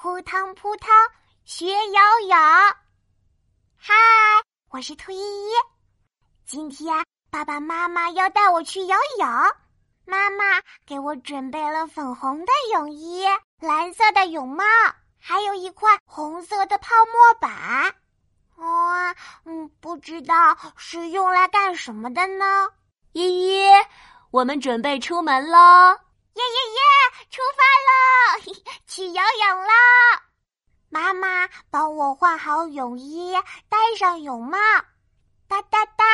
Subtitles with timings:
[0.00, 0.88] 扑腾扑腾
[1.44, 2.38] 学游泳。
[3.76, 3.92] 嗨，
[4.70, 5.50] 我是兔依依。
[6.46, 9.28] 今天爸爸妈妈要带我去游泳，
[10.04, 13.24] 妈妈给我准备了粉红的泳衣、
[13.58, 14.62] 蓝色的泳帽，
[15.18, 17.92] 还有一块红色的泡沫板。
[18.54, 22.68] 哇，嗯，不知道是用来干什么的呢？
[23.14, 23.68] 依依，
[24.30, 25.98] 我们准备出门喽！
[26.34, 27.17] 耶耶耶！
[29.18, 29.72] 游泳了！
[30.90, 33.34] 妈妈帮我换好泳衣，
[33.68, 34.56] 戴上泳帽，
[35.48, 36.04] 哒哒哒，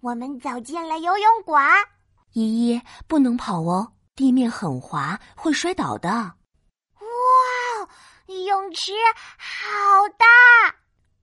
[0.00, 1.84] 我们走进了游泳馆。
[2.32, 6.08] 依依，不能跑哦，地面很滑，会摔倒的。
[6.08, 7.08] 哇，
[8.46, 8.92] 泳池
[9.36, 10.26] 好大，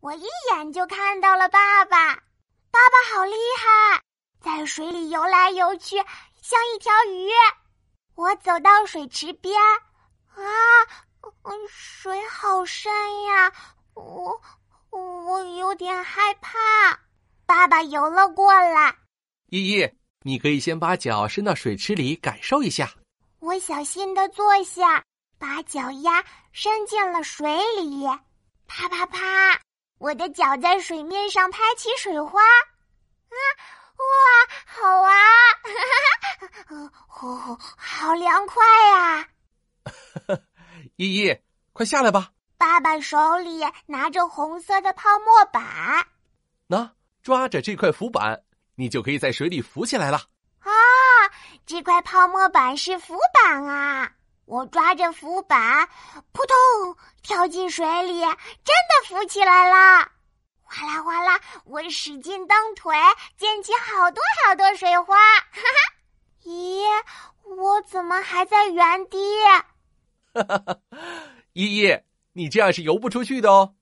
[0.01, 2.13] 我一眼就看到了爸爸。
[2.15, 4.01] 爸爸好厉害，
[4.41, 5.95] 在水里游来游去，
[6.41, 7.29] 像一条鱼。
[8.15, 9.57] 我走到水池边，
[10.35, 10.43] 啊，
[11.69, 12.91] 水好深
[13.23, 13.51] 呀！
[13.93, 14.41] 我
[14.89, 16.57] 我有点害怕。
[17.45, 18.95] 爸爸游了过来，
[19.47, 19.89] 依依，
[20.21, 22.89] 你可以先把脚伸到水池里感受一下。
[23.39, 25.03] 我小心的坐下，
[25.37, 28.05] 把脚丫伸进了水里，
[28.67, 29.59] 啪啪啪，
[29.99, 33.37] 我的脚在水面上拍起水花，啊，
[33.97, 34.05] 哇，
[34.65, 35.13] 好啊！
[37.21, 39.27] 哦，好凉快呀！
[40.95, 41.37] 依依，
[41.73, 42.29] 快下来吧。
[42.57, 46.07] 爸爸手里拿着红色的泡沫板，
[46.67, 46.91] 那
[47.23, 48.43] 抓着这块浮板，
[48.75, 50.17] 你就可以在水里浮起来了。
[50.59, 50.71] 啊，
[51.65, 54.11] 这块泡沫板是浮板啊！
[54.45, 55.87] 我抓着浮板，
[56.33, 60.11] 扑通跳进水里，真的浮起来了。
[60.61, 62.95] 哗啦哗啦，我使劲蹬腿，
[63.37, 65.95] 溅起好多好多水花，哈哈。
[66.43, 66.83] 咦，
[67.43, 69.17] 我怎么还在原地？
[70.33, 70.77] 哈哈，
[71.53, 71.99] 依依，
[72.33, 73.75] 你这样是游不出去的哦。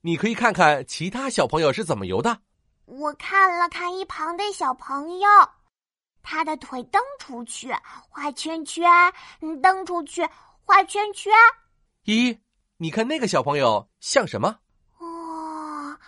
[0.00, 2.40] 你可以看看其他小朋友是怎么游的。
[2.84, 5.28] 我看了看一旁的小朋友，
[6.22, 7.74] 他的腿蹬出去
[8.08, 8.90] 画圈圈，
[9.62, 10.28] 蹬出去
[10.64, 11.32] 画圈圈。
[12.04, 12.38] 依依，
[12.76, 14.58] 你看那个小朋友像什么？
[14.98, 15.98] 哦，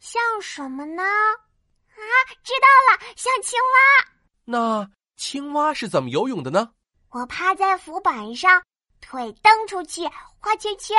[0.00, 1.02] 像什么呢？
[1.02, 2.02] 啊，
[2.42, 4.12] 知道了，像青蛙。
[4.44, 4.90] 那。
[5.20, 6.70] 青蛙是怎么游泳的呢？
[7.08, 8.62] 我趴在浮板上，
[9.00, 10.96] 腿蹬出去画圈圈，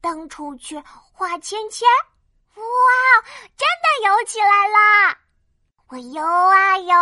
[0.00, 0.78] 蹬出去
[1.12, 1.86] 画圈圈，
[2.54, 2.62] 哇，
[3.56, 5.18] 真的游起来了！
[5.88, 6.94] 我游啊游，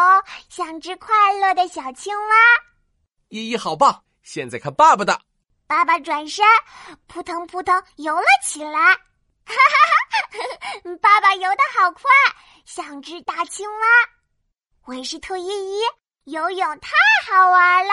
[0.48, 2.34] 像只快乐的小青蛙。
[3.28, 4.04] 依依好棒！
[4.22, 5.20] 现在看爸爸的。
[5.66, 6.44] 爸爸转身，
[7.06, 8.78] 扑腾扑腾游了起来。
[8.78, 9.54] 哈哈
[10.30, 10.96] 哈！
[11.00, 12.02] 爸爸游的好快，
[12.64, 13.86] 像只大青蛙。
[14.84, 15.80] 我是兔依依。
[16.24, 16.90] 游泳太
[17.28, 17.92] 好玩了。